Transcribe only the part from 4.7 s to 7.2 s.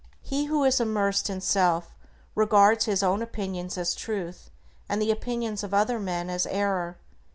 and the opinions of other men as error.